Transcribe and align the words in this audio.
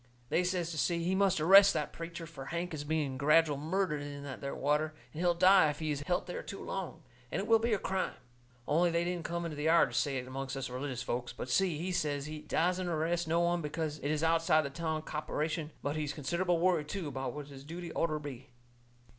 They 0.29 0.43
says 0.43 0.71
to 0.71 0.79
Si 0.79 1.03
he 1.03 1.13
must 1.13 1.39
arrest 1.39 1.75
that 1.75 1.93
preacher, 1.93 2.25
fur 2.25 2.45
Hank 2.45 2.73
is 2.73 2.83
being 2.83 3.19
gradual 3.19 3.57
murdered 3.57 4.01
in 4.01 4.23
that 4.23 4.41
there 4.41 4.55
water, 4.55 4.95
and 5.13 5.21
he'll 5.21 5.35
die 5.35 5.69
if 5.69 5.77
he's 5.77 5.99
helt 6.07 6.25
there 6.25 6.41
too 6.41 6.63
long, 6.63 7.03
and 7.31 7.39
it 7.39 7.45
will 7.47 7.59
be 7.59 7.71
a 7.71 7.77
crime. 7.77 8.15
Only 8.67 8.89
they 8.89 9.03
didn't 9.03 9.25
come 9.25 9.45
into 9.45 9.55
the 9.55 9.65
yard 9.65 9.91
to 9.91 9.95
say 9.95 10.17
it 10.17 10.25
amongst 10.27 10.57
us 10.57 10.71
religious 10.71 11.03
folks. 11.03 11.33
But 11.33 11.49
Si, 11.51 11.77
he 11.77 11.91
says 11.91 12.25
he 12.25 12.41
dassent 12.41 12.89
arrest 12.89 13.27
no 13.27 13.41
one 13.41 13.61
because 13.61 13.99
it 13.99 14.09
is 14.09 14.23
outside 14.23 14.63
the 14.65 14.71
town 14.71 15.03
copperation; 15.03 15.69
but 15.83 15.95
he's 15.95 16.13
considerable 16.13 16.57
worried 16.57 16.87
too 16.87 17.07
about 17.07 17.33
what 17.33 17.49
his 17.49 17.63
duty 17.63 17.91
orter 17.91 18.17
be. 18.17 18.49